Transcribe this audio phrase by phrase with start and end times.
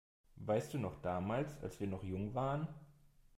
[0.37, 2.67] Weißt du noch damals, als wir noch jung waren?